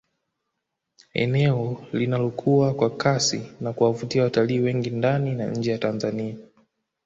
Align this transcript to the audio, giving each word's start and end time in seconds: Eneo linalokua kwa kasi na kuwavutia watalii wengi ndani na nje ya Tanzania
Eneo 1.13 1.85
linalokua 1.93 2.73
kwa 2.73 2.89
kasi 2.89 3.51
na 3.61 3.73
kuwavutia 3.73 4.23
watalii 4.23 4.59
wengi 4.59 4.89
ndani 4.89 5.35
na 5.35 5.47
nje 5.47 5.71
ya 5.71 5.77
Tanzania 5.77 6.35